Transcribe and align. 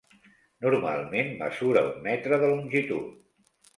Normalment 0.65 1.29
mesura 1.41 1.85
un 1.91 2.03
metre 2.09 2.41
de 2.45 2.51
longitud. 2.55 3.13